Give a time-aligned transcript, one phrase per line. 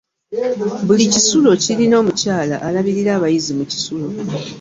[0.85, 4.07] Buli kisulo kirina omukyala alabirira abayizi mu kisulo.